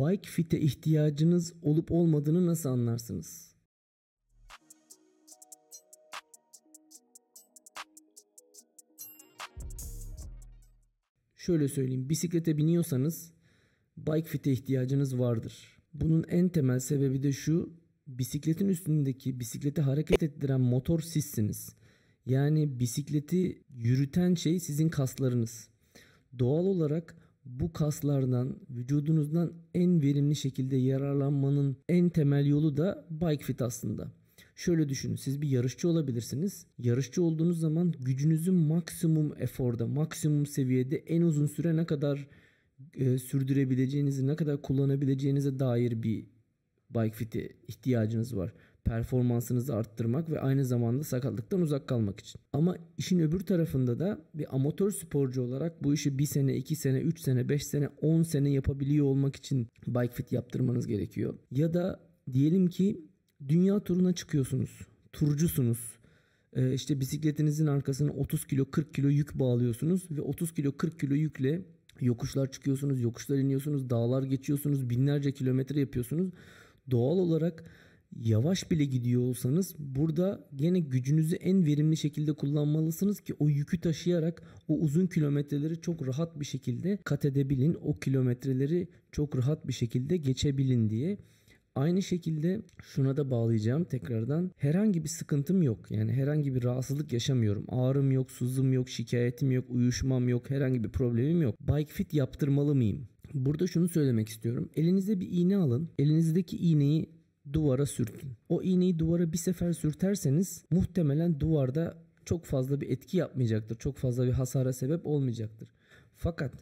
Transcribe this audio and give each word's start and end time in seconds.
bike 0.00 0.30
fit'e 0.30 0.60
ihtiyacınız 0.60 1.52
olup 1.62 1.92
olmadığını 1.92 2.46
nasıl 2.46 2.68
anlarsınız? 2.68 3.50
Şöyle 11.36 11.68
söyleyeyim. 11.68 12.08
Bisiklete 12.08 12.56
biniyorsanız 12.56 13.32
bike 13.96 14.28
fit'e 14.28 14.52
ihtiyacınız 14.52 15.18
vardır. 15.18 15.80
Bunun 15.94 16.24
en 16.28 16.48
temel 16.48 16.80
sebebi 16.80 17.22
de 17.22 17.32
şu. 17.32 17.80
Bisikletin 18.06 18.68
üstündeki 18.68 19.40
bisikleti 19.40 19.80
hareket 19.80 20.22
ettiren 20.22 20.60
motor 20.60 21.00
sizsiniz. 21.00 21.76
Yani 22.26 22.80
bisikleti 22.80 23.62
yürüten 23.70 24.34
şey 24.34 24.60
sizin 24.60 24.88
kaslarınız. 24.88 25.68
Doğal 26.38 26.64
olarak 26.64 27.16
bu 27.44 27.72
kaslardan, 27.72 28.56
vücudunuzdan 28.70 29.52
en 29.74 30.02
verimli 30.02 30.36
şekilde 30.36 30.76
yararlanmanın 30.76 31.76
en 31.88 32.08
temel 32.08 32.46
yolu 32.46 32.76
da 32.76 33.06
bike 33.10 33.44
fit 33.44 33.62
aslında. 33.62 34.12
Şöyle 34.54 34.88
düşünün 34.88 35.16
siz 35.16 35.42
bir 35.42 35.48
yarışçı 35.48 35.88
olabilirsiniz. 35.88 36.66
Yarışçı 36.78 37.22
olduğunuz 37.22 37.60
zaman 37.60 37.94
gücünüzü 38.00 38.52
maksimum 38.52 39.34
eforda, 39.38 39.86
maksimum 39.86 40.46
seviyede 40.46 40.96
en 40.96 41.22
uzun 41.22 41.46
süre 41.46 41.76
ne 41.76 41.86
kadar 41.86 42.28
e, 42.94 43.18
sürdürebileceğinizi, 43.18 44.26
ne 44.26 44.36
kadar 44.36 44.62
kullanabileceğinize 44.62 45.58
dair 45.58 46.02
bir 46.02 46.26
bike 46.94 47.16
fit'e 47.16 47.48
ihtiyacınız 47.68 48.36
var. 48.36 48.52
Performansınızı 48.84 49.74
arttırmak 49.74 50.30
ve 50.30 50.40
aynı 50.40 50.64
zamanda 50.64 51.04
sakatlıktan 51.04 51.60
uzak 51.60 51.88
kalmak 51.88 52.20
için. 52.20 52.40
Ama 52.52 52.76
işin 52.98 53.18
öbür 53.18 53.40
tarafında 53.40 53.98
da 53.98 54.20
bir 54.34 54.54
amatör 54.54 54.90
sporcu 54.90 55.42
olarak 55.42 55.84
bu 55.84 55.94
işi 55.94 56.18
1 56.18 56.26
sene, 56.26 56.56
2 56.56 56.76
sene, 56.76 57.00
3 57.00 57.20
sene, 57.20 57.48
5 57.48 57.66
sene, 57.66 57.88
10 58.02 58.22
sene 58.22 58.50
yapabiliyor 58.50 59.06
olmak 59.06 59.36
için 59.36 59.68
bike 59.86 60.14
fit 60.14 60.32
yaptırmanız 60.32 60.86
gerekiyor. 60.86 61.34
Ya 61.50 61.74
da 61.74 62.00
diyelim 62.32 62.66
ki 62.66 63.04
dünya 63.48 63.80
turuna 63.80 64.12
çıkıyorsunuz. 64.12 64.70
Turcusunuz. 65.12 65.78
Ee, 66.52 66.74
işte 66.74 67.00
bisikletinizin 67.00 67.66
arkasına 67.66 68.12
30 68.12 68.46
kilo 68.46 68.70
40 68.70 68.94
kilo 68.94 69.08
yük 69.08 69.38
bağlıyorsunuz 69.38 70.10
ve 70.10 70.20
30 70.20 70.54
kilo 70.54 70.72
40 70.76 71.00
kilo 71.00 71.14
yükle 71.14 71.62
yokuşlar 72.00 72.50
çıkıyorsunuz, 72.50 73.00
yokuşlar 73.00 73.36
iniyorsunuz, 73.36 73.90
dağlar 73.90 74.22
geçiyorsunuz, 74.22 74.90
binlerce 74.90 75.32
kilometre 75.32 75.80
yapıyorsunuz. 75.80 76.30
Doğal 76.90 77.18
olarak 77.18 77.64
yavaş 78.16 78.70
bile 78.70 78.84
gidiyor 78.84 79.22
olsanız 79.22 79.74
burada 79.78 80.48
gene 80.54 80.80
gücünüzü 80.80 81.36
en 81.36 81.66
verimli 81.66 81.96
şekilde 81.96 82.32
kullanmalısınız 82.32 83.20
ki 83.20 83.34
o 83.38 83.48
yükü 83.48 83.80
taşıyarak 83.80 84.42
o 84.68 84.74
uzun 84.78 85.06
kilometreleri 85.06 85.80
çok 85.80 86.06
rahat 86.06 86.40
bir 86.40 86.44
şekilde 86.44 86.98
kat 87.04 87.24
edebilin. 87.24 87.76
O 87.82 87.98
kilometreleri 87.98 88.88
çok 89.12 89.36
rahat 89.36 89.68
bir 89.68 89.72
şekilde 89.72 90.16
geçebilin 90.16 90.90
diye. 90.90 91.18
Aynı 91.74 92.02
şekilde 92.02 92.62
şuna 92.82 93.16
da 93.16 93.30
bağlayacağım 93.30 93.84
tekrardan. 93.84 94.50
Herhangi 94.56 95.04
bir 95.04 95.08
sıkıntım 95.08 95.62
yok. 95.62 95.90
Yani 95.90 96.12
herhangi 96.12 96.54
bir 96.54 96.62
rahatsızlık 96.62 97.12
yaşamıyorum. 97.12 97.64
Ağrım 97.68 98.12
yok, 98.12 98.30
suzum 98.30 98.72
yok, 98.72 98.88
şikayetim 98.88 99.50
yok, 99.50 99.64
uyuşmam 99.68 100.28
yok, 100.28 100.50
herhangi 100.50 100.84
bir 100.84 100.88
problemim 100.88 101.42
yok. 101.42 101.54
Bike 101.68 101.92
fit 101.92 102.14
yaptırmalı 102.14 102.74
mıyım? 102.74 103.08
Burada 103.34 103.66
şunu 103.66 103.88
söylemek 103.88 104.28
istiyorum. 104.28 104.70
Elinize 104.76 105.20
bir 105.20 105.28
iğne 105.30 105.56
alın. 105.56 105.88
Elinizdeki 105.98 106.56
iğneyi 106.56 107.10
duvara 107.52 107.86
sürtün. 107.86 108.30
O 108.48 108.62
iğneyi 108.62 108.98
duvara 108.98 109.32
bir 109.32 109.38
sefer 109.38 109.72
sürterseniz 109.72 110.64
muhtemelen 110.70 111.40
duvarda 111.40 111.98
çok 112.24 112.44
fazla 112.44 112.80
bir 112.80 112.90
etki 112.90 113.16
yapmayacaktır. 113.16 113.76
Çok 113.76 113.96
fazla 113.96 114.26
bir 114.26 114.32
hasara 114.32 114.72
sebep 114.72 115.06
olmayacaktır. 115.06 115.68
Fakat 116.16 116.52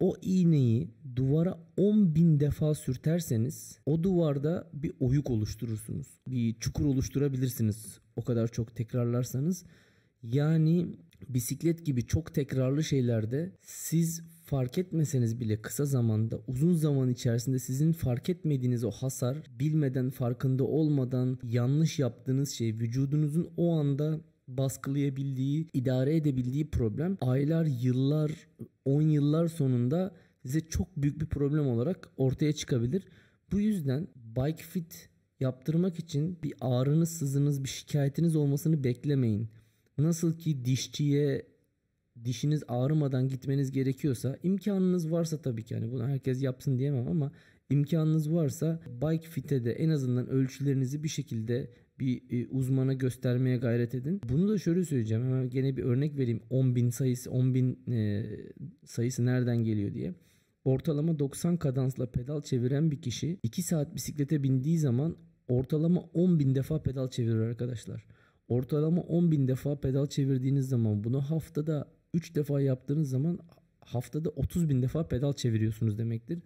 o 0.00 0.16
iğneyi 0.22 0.90
duvara 1.16 1.58
10 1.76 2.14
bin 2.14 2.40
defa 2.40 2.74
sürterseniz 2.74 3.78
o 3.86 4.02
duvarda 4.02 4.70
bir 4.72 4.92
oyuk 5.00 5.30
oluşturursunuz. 5.30 6.06
Bir 6.28 6.54
çukur 6.54 6.84
oluşturabilirsiniz 6.84 7.98
o 8.16 8.24
kadar 8.24 8.48
çok 8.48 8.76
tekrarlarsanız. 8.76 9.64
Yani 10.22 10.96
bisiklet 11.28 11.86
gibi 11.86 12.06
çok 12.06 12.34
tekrarlı 12.34 12.84
şeylerde 12.84 13.52
siz 13.62 14.22
fark 14.44 14.78
etmeseniz 14.78 15.40
bile 15.40 15.62
kısa 15.62 15.84
zamanda 15.84 16.40
uzun 16.46 16.72
zaman 16.74 17.08
içerisinde 17.08 17.58
sizin 17.58 17.92
fark 17.92 18.28
etmediğiniz 18.28 18.84
o 18.84 18.90
hasar 18.90 19.36
bilmeden 19.60 20.10
farkında 20.10 20.64
olmadan 20.64 21.38
yanlış 21.42 21.98
yaptığınız 21.98 22.50
şey 22.50 22.74
vücudunuzun 22.74 23.48
o 23.56 23.72
anda 23.72 24.20
baskılayabildiği, 24.48 25.68
idare 25.72 26.16
edebildiği 26.16 26.70
problem 26.70 27.16
aylar, 27.20 27.64
yıllar, 27.64 28.32
10 28.84 29.02
yıllar 29.02 29.48
sonunda 29.48 30.14
size 30.42 30.60
çok 30.60 30.96
büyük 30.96 31.20
bir 31.20 31.26
problem 31.26 31.66
olarak 31.66 32.08
ortaya 32.16 32.52
çıkabilir. 32.52 33.04
Bu 33.52 33.60
yüzden 33.60 34.08
bike 34.36 34.62
fit 34.62 35.08
yaptırmak 35.40 35.98
için 35.98 36.38
bir 36.42 36.54
ağrınız, 36.60 37.10
sızınız, 37.10 37.64
bir 37.64 37.68
şikayetiniz 37.68 38.36
olmasını 38.36 38.84
beklemeyin. 38.84 39.48
Nasıl 39.98 40.38
ki 40.38 40.64
dişçiye 40.64 41.53
dişiniz 42.24 42.62
ağrımadan 42.68 43.28
gitmeniz 43.28 43.70
gerekiyorsa 43.70 44.38
imkanınız 44.42 45.12
varsa 45.12 45.42
tabii 45.42 45.64
ki 45.64 45.74
yani 45.74 45.92
bunu 45.92 46.06
herkes 46.08 46.42
yapsın 46.42 46.78
diyemem 46.78 47.08
ama 47.08 47.32
imkanınız 47.70 48.32
varsa 48.32 48.80
bike 49.02 49.28
fit'e 49.28 49.64
de 49.64 49.72
en 49.72 49.88
azından 49.88 50.28
ölçülerinizi 50.28 51.02
bir 51.02 51.08
şekilde 51.08 51.70
bir 52.00 52.22
e, 52.30 52.48
uzmana 52.48 52.92
göstermeye 52.92 53.56
gayret 53.56 53.94
edin. 53.94 54.20
Bunu 54.28 54.48
da 54.48 54.58
şöyle 54.58 54.84
söyleyeceğim. 54.84 55.24
Hemen 55.24 55.50
gene 55.50 55.76
bir 55.76 55.82
örnek 55.82 56.18
vereyim. 56.18 56.40
10.000 56.50 56.90
sayısı 56.90 57.30
10.000 57.30 57.94
e, 57.94 58.26
sayısı 58.84 59.26
nereden 59.26 59.64
geliyor 59.64 59.94
diye. 59.94 60.14
Ortalama 60.64 61.18
90 61.18 61.56
kadansla 61.56 62.10
pedal 62.10 62.42
çeviren 62.42 62.90
bir 62.90 63.02
kişi 63.02 63.38
2 63.42 63.62
saat 63.62 63.94
bisiklete 63.94 64.42
bindiği 64.42 64.78
zaman 64.78 65.16
ortalama 65.48 66.00
10.000 66.00 66.54
defa 66.54 66.82
pedal 66.82 67.08
çevirir 67.08 67.40
arkadaşlar. 67.40 68.06
Ortalama 68.48 69.00
10.000 69.00 69.48
defa 69.48 69.80
pedal 69.80 70.06
çevirdiğiniz 70.06 70.68
zaman 70.68 71.04
bunu 71.04 71.20
haftada 71.20 71.88
3 72.14 72.34
defa 72.34 72.60
yaptığınız 72.60 73.10
zaman 73.10 73.38
haftada 73.80 74.28
30 74.28 74.68
bin 74.68 74.82
defa 74.82 75.08
pedal 75.08 75.32
çeviriyorsunuz 75.32 75.98
demektir. 75.98 76.38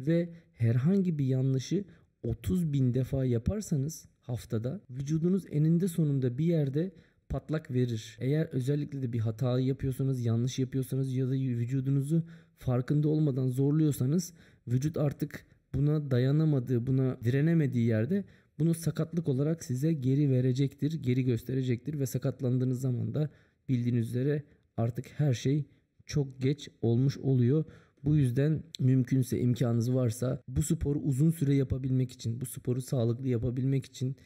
Ve 0.00 0.30
herhangi 0.52 1.18
bir 1.18 1.26
yanlışı 1.26 1.84
30 2.22 2.72
bin 2.72 2.94
defa 2.94 3.24
yaparsanız 3.24 4.06
haftada 4.20 4.80
vücudunuz 4.90 5.44
eninde 5.50 5.88
sonunda 5.88 6.38
bir 6.38 6.44
yerde 6.44 6.92
patlak 7.28 7.70
verir. 7.70 8.16
Eğer 8.20 8.46
özellikle 8.46 9.02
de 9.02 9.12
bir 9.12 9.18
hata 9.18 9.60
yapıyorsanız, 9.60 10.24
yanlış 10.24 10.58
yapıyorsanız 10.58 11.14
ya 11.14 11.26
da 11.26 11.32
vücudunuzu 11.32 12.22
farkında 12.58 13.08
olmadan 13.08 13.48
zorluyorsanız 13.48 14.32
vücut 14.68 14.96
artık 14.96 15.46
buna 15.74 16.10
dayanamadığı, 16.10 16.86
buna 16.86 17.18
direnemediği 17.24 17.86
yerde 17.86 18.24
bunu 18.58 18.74
sakatlık 18.74 19.28
olarak 19.28 19.64
size 19.64 19.92
geri 19.92 20.30
verecektir, 20.30 21.02
geri 21.02 21.24
gösterecektir 21.24 21.98
ve 21.98 22.06
sakatlandığınız 22.06 22.80
zaman 22.80 23.14
da 23.14 23.30
bildiğiniz 23.68 24.08
üzere 24.08 24.42
artık 24.76 25.06
her 25.20 25.34
şey 25.34 25.64
çok 26.06 26.40
geç 26.40 26.68
olmuş 26.82 27.18
oluyor. 27.18 27.64
Bu 28.04 28.16
yüzden 28.16 28.62
mümkünse 28.80 29.40
imkanınız 29.40 29.94
varsa 29.94 30.42
bu 30.48 30.62
sporu 30.62 30.98
uzun 30.98 31.30
süre 31.30 31.54
yapabilmek 31.54 32.12
için, 32.12 32.40
bu 32.40 32.46
sporu 32.46 32.82
sağlıklı 32.82 33.28
yapabilmek 33.28 33.86
için, 33.86 34.16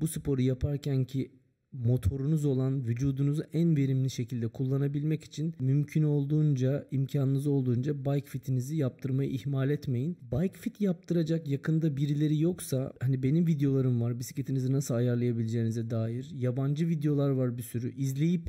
bu 0.00 0.06
sporu 0.06 0.42
yaparken 0.42 1.04
ki 1.04 1.30
motorunuz 1.72 2.44
olan 2.44 2.86
vücudunuzu 2.86 3.42
en 3.52 3.76
verimli 3.76 4.10
şekilde 4.10 4.48
kullanabilmek 4.48 5.24
için 5.24 5.54
mümkün 5.60 6.02
olduğunca, 6.02 6.88
imkanınız 6.90 7.46
olduğunca 7.46 8.04
bike 8.04 8.26
fitinizi 8.26 8.76
yaptırmayı 8.76 9.30
ihmal 9.30 9.70
etmeyin. 9.70 10.18
Bike 10.32 10.58
fit 10.58 10.80
yaptıracak 10.80 11.48
yakında 11.48 11.96
birileri 11.96 12.40
yoksa 12.40 12.92
hani 13.00 13.22
benim 13.22 13.46
videolarım 13.46 14.00
var 14.00 14.18
bisikletinizi 14.18 14.72
nasıl 14.72 14.94
ayarlayabileceğinize 14.94 15.90
dair. 15.90 16.30
Yabancı 16.34 16.88
videolar 16.88 17.30
var 17.30 17.58
bir 17.58 17.62
sürü. 17.62 17.94
izleyip 17.94 18.48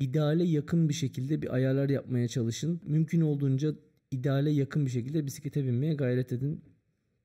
ideale 0.00 0.44
yakın 0.44 0.88
bir 0.88 0.94
şekilde 0.94 1.42
bir 1.42 1.54
ayarlar 1.54 1.88
yapmaya 1.88 2.28
çalışın. 2.28 2.80
Mümkün 2.86 3.20
olduğunca 3.20 3.74
ideale 4.10 4.50
yakın 4.50 4.86
bir 4.86 4.90
şekilde 4.90 5.26
bisiklete 5.26 5.64
binmeye 5.64 5.94
gayret 5.94 6.32
edin. 6.32 6.64